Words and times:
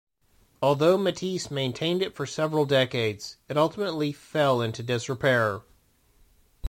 Although 0.63 0.97
Matisse 0.97 1.51
maintained 1.51 2.01
it 2.01 2.15
for 2.15 2.25
several 2.25 2.65
decades, 2.65 3.37
it 3.47 3.55
ultimately 3.55 4.11
fell 4.11 4.59
into 4.59 4.81
disrepair. 4.81 5.61